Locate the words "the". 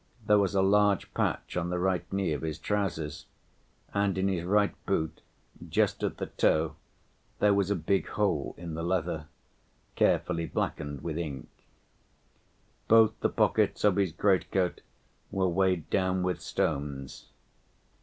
1.69-1.77, 6.17-6.25, 8.73-8.81, 13.19-13.29